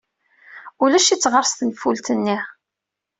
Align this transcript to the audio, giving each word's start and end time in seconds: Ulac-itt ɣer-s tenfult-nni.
Ulac-itt 0.83 1.29
ɣer-s 1.33 1.53
tenfult-nni. 1.53 2.37